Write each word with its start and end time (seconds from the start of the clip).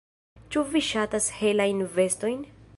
Ĉu 0.55 0.63
vi 0.71 0.81
ŝatas 0.87 1.29
helajn 1.43 1.87
vestojn? 1.99 2.45